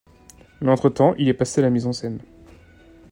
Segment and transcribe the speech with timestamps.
[0.61, 2.21] Mais entre temps, il est passé à la mise en scène.